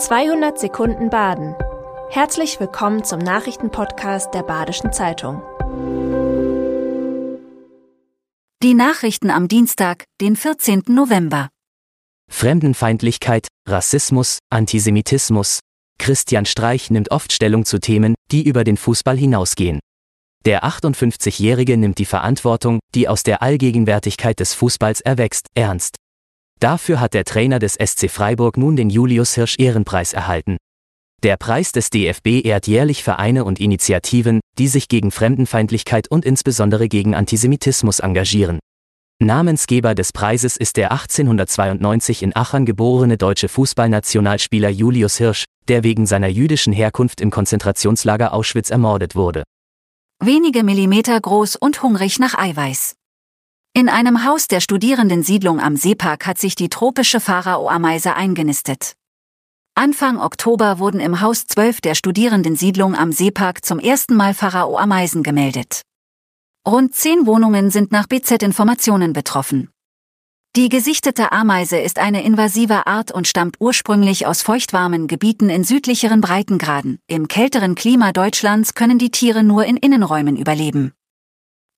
200 0.00 0.58
Sekunden 0.58 1.10
Baden. 1.10 1.54
Herzlich 2.08 2.58
willkommen 2.58 3.04
zum 3.04 3.18
Nachrichtenpodcast 3.18 4.32
der 4.32 4.42
Badischen 4.42 4.94
Zeitung. 4.94 5.42
Die 8.62 8.72
Nachrichten 8.72 9.30
am 9.30 9.46
Dienstag, 9.46 10.04
den 10.22 10.36
14. 10.36 10.84
November. 10.86 11.50
Fremdenfeindlichkeit, 12.30 13.48
Rassismus, 13.68 14.38
Antisemitismus. 14.48 15.60
Christian 15.98 16.46
Streich 16.46 16.90
nimmt 16.90 17.10
oft 17.10 17.30
Stellung 17.30 17.66
zu 17.66 17.78
Themen, 17.78 18.14
die 18.30 18.48
über 18.48 18.64
den 18.64 18.78
Fußball 18.78 19.18
hinausgehen. 19.18 19.80
Der 20.46 20.64
58-Jährige 20.64 21.76
nimmt 21.76 21.98
die 21.98 22.06
Verantwortung, 22.06 22.80
die 22.94 23.06
aus 23.06 23.22
der 23.22 23.42
Allgegenwärtigkeit 23.42 24.40
des 24.40 24.54
Fußballs 24.54 25.02
erwächst, 25.02 25.48
ernst. 25.54 25.96
Dafür 26.60 27.00
hat 27.00 27.14
der 27.14 27.24
Trainer 27.24 27.58
des 27.58 27.74
SC 27.74 28.10
Freiburg 28.10 28.58
nun 28.58 28.76
den 28.76 28.90
Julius 28.90 29.34
Hirsch 29.34 29.56
Ehrenpreis 29.58 30.12
erhalten. 30.12 30.58
Der 31.22 31.38
Preis 31.38 31.72
des 31.72 31.88
DFB 31.88 32.44
ehrt 32.44 32.66
jährlich 32.66 33.02
Vereine 33.02 33.44
und 33.44 33.60
Initiativen, 33.60 34.40
die 34.58 34.68
sich 34.68 34.88
gegen 34.88 35.10
Fremdenfeindlichkeit 35.10 36.10
und 36.10 36.24
insbesondere 36.26 36.88
gegen 36.88 37.14
Antisemitismus 37.14 38.00
engagieren. 38.00 38.58
Namensgeber 39.22 39.94
des 39.94 40.12
Preises 40.12 40.56
ist 40.56 40.76
der 40.76 40.92
1892 40.92 42.22
in 42.22 42.36
Aachen 42.36 42.64
geborene 42.66 43.16
deutsche 43.16 43.48
Fußballnationalspieler 43.48 44.70
Julius 44.70 45.16
Hirsch, 45.16 45.44
der 45.68 45.82
wegen 45.82 46.06
seiner 46.06 46.28
jüdischen 46.28 46.72
Herkunft 46.72 47.22
im 47.22 47.30
Konzentrationslager 47.30 48.32
Auschwitz 48.34 48.70
ermordet 48.70 49.14
wurde. 49.14 49.44
Wenige 50.22 50.62
Millimeter 50.62 51.18
groß 51.18 51.56
und 51.56 51.82
hungrig 51.82 52.18
nach 52.18 52.34
Eiweiß. 52.34 52.96
In 53.72 53.88
einem 53.88 54.24
Haus 54.24 54.48
der 54.48 54.60
Studierendensiedlung 54.60 55.60
am 55.60 55.76
Seepark 55.76 56.26
hat 56.26 56.38
sich 56.38 56.56
die 56.56 56.68
tropische 56.68 57.20
Pharao-Ameise 57.20 58.16
eingenistet. 58.16 58.94
Anfang 59.76 60.18
Oktober 60.18 60.80
wurden 60.80 60.98
im 60.98 61.20
Haus 61.20 61.46
12 61.46 61.80
der 61.80 61.94
Studierendensiedlung 61.94 62.96
am 62.96 63.12
Seepark 63.12 63.64
zum 63.64 63.78
ersten 63.78 64.16
Mal 64.16 64.34
Pharao-Ameisen 64.34 65.22
gemeldet. 65.22 65.82
Rund 66.66 66.94
zehn 66.94 67.26
Wohnungen 67.26 67.70
sind 67.70 67.92
nach 67.92 68.08
BZ-Informationen 68.08 69.12
betroffen. 69.12 69.70
Die 70.56 70.68
gesichtete 70.68 71.30
Ameise 71.30 71.78
ist 71.78 72.00
eine 72.00 72.24
invasive 72.24 72.88
Art 72.88 73.12
und 73.12 73.28
stammt 73.28 73.56
ursprünglich 73.60 74.26
aus 74.26 74.42
feuchtwarmen 74.42 75.06
Gebieten 75.06 75.48
in 75.48 75.62
südlicheren 75.62 76.20
Breitengraden. 76.20 76.98
Im 77.06 77.28
kälteren 77.28 77.76
Klima 77.76 78.10
Deutschlands 78.10 78.74
können 78.74 78.98
die 78.98 79.12
Tiere 79.12 79.44
nur 79.44 79.64
in 79.64 79.76
Innenräumen 79.76 80.36
überleben. 80.36 80.92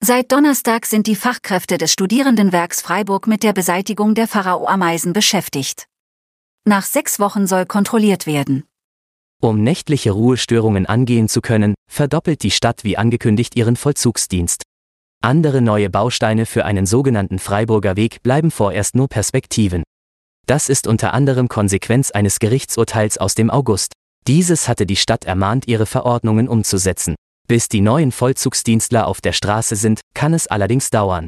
Seit 0.04 0.32
Donnerstag 0.32 0.86
sind 0.86 1.06
die 1.06 1.14
Fachkräfte 1.14 1.78
des 1.78 1.92
Studierendenwerks 1.92 2.82
Freiburg 2.82 3.28
mit 3.28 3.44
der 3.44 3.52
Beseitigung 3.52 4.16
der 4.16 4.26
Pharao-Ameisen 4.26 5.12
beschäftigt. 5.12 5.86
Nach 6.64 6.82
sechs 6.82 7.20
Wochen 7.20 7.46
soll 7.46 7.66
kontrolliert 7.66 8.26
werden. 8.26 8.64
Um 9.40 9.62
nächtliche 9.62 10.10
Ruhestörungen 10.10 10.86
angehen 10.86 11.28
zu 11.28 11.40
können, 11.40 11.74
verdoppelt 11.88 12.42
die 12.42 12.50
Stadt 12.50 12.82
wie 12.82 12.96
angekündigt 12.96 13.54
ihren 13.54 13.76
Vollzugsdienst. 13.76 14.64
Andere 15.22 15.60
neue 15.60 15.88
Bausteine 15.88 16.46
für 16.46 16.64
einen 16.64 16.84
sogenannten 16.86 17.38
Freiburger 17.38 17.94
Weg 17.94 18.24
bleiben 18.24 18.50
vorerst 18.50 18.96
nur 18.96 19.06
Perspektiven. 19.06 19.84
Das 20.48 20.68
ist 20.68 20.88
unter 20.88 21.14
anderem 21.14 21.46
Konsequenz 21.46 22.10
eines 22.10 22.40
Gerichtsurteils 22.40 23.18
aus 23.18 23.36
dem 23.36 23.50
August. 23.50 23.92
Dieses 24.26 24.66
hatte 24.66 24.84
die 24.84 24.96
Stadt 24.96 25.26
ermahnt, 25.26 25.68
ihre 25.68 25.86
Verordnungen 25.86 26.48
umzusetzen. 26.48 27.14
Bis 27.52 27.68
die 27.68 27.82
neuen 27.82 28.12
Vollzugsdienstler 28.12 29.06
auf 29.06 29.20
der 29.20 29.34
Straße 29.34 29.76
sind, 29.76 30.00
kann 30.14 30.32
es 30.32 30.46
allerdings 30.46 30.88
dauern. 30.88 31.26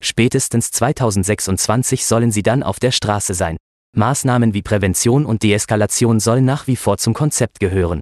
Spätestens 0.00 0.70
2026 0.70 2.06
sollen 2.06 2.30
sie 2.30 2.44
dann 2.44 2.62
auf 2.62 2.78
der 2.78 2.92
Straße 2.92 3.34
sein. 3.34 3.56
Maßnahmen 3.96 4.54
wie 4.54 4.62
Prävention 4.62 5.26
und 5.26 5.42
Deeskalation 5.42 6.20
sollen 6.20 6.44
nach 6.44 6.68
wie 6.68 6.76
vor 6.76 6.98
zum 6.98 7.14
Konzept 7.14 7.58
gehören. 7.58 7.98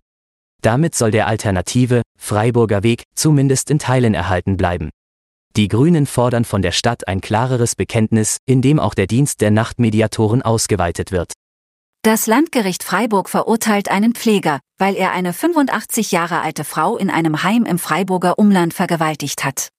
Damit 0.61 0.95
soll 0.95 1.11
der 1.11 1.27
alternative, 1.27 2.03
Freiburger 2.19 2.83
Weg, 2.83 3.05
zumindest 3.15 3.71
in 3.71 3.79
Teilen 3.79 4.13
erhalten 4.13 4.59
bleiben. 4.59 4.91
Die 5.57 5.69
Grünen 5.69 6.05
fordern 6.05 6.45
von 6.45 6.61
der 6.61 6.73
Stadt 6.73 7.09
ein 7.09 7.23
klareres 7.23 7.77
Bekenntnis, 7.77 8.37
in 8.45 8.61
dem 8.61 8.79
auch 8.79 8.93
der 8.93 9.07
Dienst 9.07 9.41
der 9.41 9.51
Nachtmediatoren 9.51 10.43
ausgeweitet 10.43 11.13
wird. 11.13 11.33
Das 12.05 12.27
Landgericht 12.27 12.83
Freiburg 12.85 13.31
verurteilt 13.31 13.91
einen 13.91 14.13
Pfleger, 14.13 14.61
weil 14.77 14.95
er 14.95 15.13
eine 15.13 15.33
85 15.33 16.13
Jahre 16.13 16.43
alte 16.43 16.63
Frau 16.63 16.99
in 16.99 17.09
einem 17.09 17.43
Heim 17.45 17.65
im 17.65 17.79
Freiburger 17.79 18.39
Umland 18.39 18.75
vergewaltigt 18.75 19.43
hat. 19.43 19.71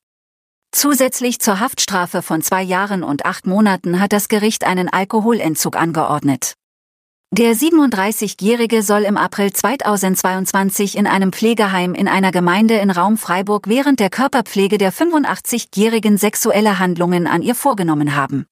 Zusätzlich 0.72 1.40
zur 1.40 1.60
Haftstrafe 1.60 2.24
von 2.24 2.42
zwei 2.42 2.64
Jahren 2.64 3.04
und 3.04 3.28
acht 3.28 3.46
Monaten 3.46 4.00
hat 4.00 4.12
das 4.12 4.28
Gericht 4.28 4.64
einen 4.64 4.90
Alkoholentzug 4.90 5.76
angeordnet. 5.76 6.56
Der 7.30 7.54
37-Jährige 7.54 8.82
soll 8.82 9.04
im 9.04 9.18
April 9.18 9.54
2022 9.54 10.98
in 10.98 11.06
einem 11.06 11.32
Pflegeheim 11.32 11.94
in 11.94 12.08
einer 12.08 12.32
Gemeinde 12.32 12.74
in 12.78 12.90
Raum 12.90 13.20
Freiburg 13.20 13.68
während 13.68 14.00
der 14.00 14.10
Körperpflege 14.10 14.80
der 14.80 14.92
85-Jährigen 14.92 16.18
sexuelle 16.18 16.80
Handlungen 16.80 17.28
an 17.28 17.44
ihr 17.44 17.54
vorgenommen 17.54 18.16
haben. 18.16 18.48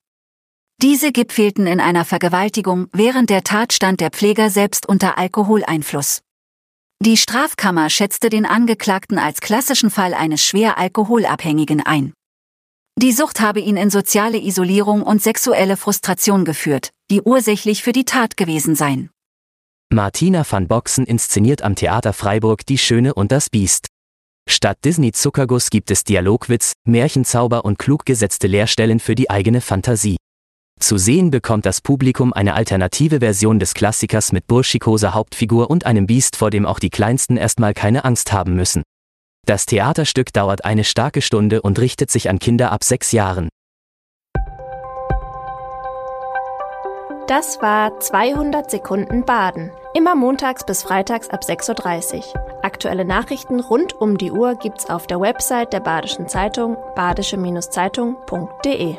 Diese 0.83 1.13
gipfelten 1.13 1.65
in 1.65 1.79
einer 1.79 2.03
Vergewaltigung, 2.03 2.89
während 2.91 3.29
der 3.29 3.45
Tat 3.45 3.71
stand 3.71 4.01
der 4.01 4.09
Pfleger 4.09 4.49
selbst 4.49 4.85
unter 4.85 5.17
Alkoholeinfluss. 5.17 6.19
Die 7.01 7.15
Strafkammer 7.15 7.89
schätzte 7.89 8.29
den 8.29 8.45
Angeklagten 8.45 9.17
als 9.17 9.39
klassischen 9.39 9.89
Fall 9.89 10.13
eines 10.13 10.43
schwer 10.43 10.77
Alkoholabhängigen 10.77 11.85
ein. 11.85 12.11
Die 12.99 13.13
Sucht 13.13 13.39
habe 13.39 13.61
ihn 13.61 13.77
in 13.77 13.91
soziale 13.91 14.37
Isolierung 14.37 15.03
und 15.03 15.21
sexuelle 15.21 15.77
Frustration 15.77 16.43
geführt, 16.43 16.89
die 17.09 17.21
ursächlich 17.21 17.81
für 17.81 17.93
die 17.93 18.03
Tat 18.03 18.35
gewesen 18.35 18.75
seien. 18.75 19.09
Martina 19.89 20.43
van 20.45 20.67
Boxen 20.67 21.05
inszeniert 21.05 21.61
am 21.61 21.75
Theater 21.75 22.11
Freiburg 22.11 22.65
Die 22.65 22.77
Schöne 22.77 23.13
und 23.13 23.31
das 23.31 23.49
Biest. 23.49 23.87
Statt 24.49 24.79
Disney 24.83 25.13
Zuckerguss 25.13 25.69
gibt 25.69 25.91
es 25.91 26.03
Dialogwitz, 26.03 26.73
Märchenzauber 26.85 27.63
und 27.63 27.79
klug 27.79 28.03
gesetzte 28.05 28.47
Lehrstellen 28.47 28.99
für 28.99 29.15
die 29.15 29.29
eigene 29.29 29.61
Fantasie. 29.61 30.17
Zu 30.83 30.97
sehen 30.97 31.31
bekommt 31.31 31.65
das 31.65 31.79
Publikum 31.79 32.33
eine 32.33 32.55
alternative 32.55 33.19
Version 33.19 33.57
des 33.57 33.73
Klassikers 33.73 34.33
mit 34.33 34.47
burschikoser 34.47 35.13
Hauptfigur 35.13 35.69
und 35.69 35.85
einem 35.85 36.07
Biest, 36.07 36.35
vor 36.35 36.49
dem 36.49 36.65
auch 36.65 36.79
die 36.79 36.89
Kleinsten 36.89 37.37
erstmal 37.37 37.73
keine 37.73 38.03
Angst 38.03 38.33
haben 38.33 38.53
müssen. 38.53 38.83
Das 39.45 39.65
Theaterstück 39.65 40.33
dauert 40.33 40.65
eine 40.65 40.83
starke 40.83 41.21
Stunde 41.21 41.61
und 41.61 41.79
richtet 41.79 42.11
sich 42.11 42.29
an 42.29 42.37
Kinder 42.37 42.73
ab 42.73 42.83
sechs 42.83 43.13
Jahren. 43.13 43.47
Das 47.27 47.61
war 47.61 48.01
200 48.01 48.69
Sekunden 48.69 49.23
Baden. 49.23 49.71
Immer 49.93 50.15
montags 50.15 50.65
bis 50.65 50.83
freitags 50.83 51.29
ab 51.29 51.43
6.30 51.47 52.17
Uhr. 52.17 52.23
Aktuelle 52.61 53.05
Nachrichten 53.05 53.61
rund 53.61 53.93
um 53.93 54.17
die 54.17 54.31
Uhr 54.31 54.55
gibt's 54.55 54.89
auf 54.89 55.07
der 55.07 55.21
Website 55.21 55.71
der 55.71 55.79
Badischen 55.79 56.27
Zeitung 56.27 56.75
badische-zeitung.de. 56.97 58.97